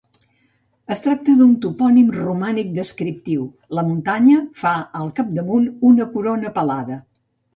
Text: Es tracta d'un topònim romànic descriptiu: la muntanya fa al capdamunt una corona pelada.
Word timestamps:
Es 0.93 1.01
tracta 1.01 1.33
d'un 1.41 1.51
topònim 1.65 2.07
romànic 2.15 2.71
descriptiu: 2.77 3.45
la 3.79 3.83
muntanya 3.89 4.39
fa 4.61 4.73
al 5.01 5.13
capdamunt 5.21 5.69
una 5.91 6.11
corona 6.17 6.53
pelada. 6.57 6.99